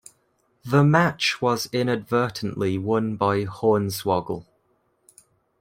The 0.65 0.83
match 0.83 1.43
was 1.43 1.69
inadvertently 1.71 2.75
won 2.79 3.17
by 3.17 3.45
Hornswoggle. 3.45 4.47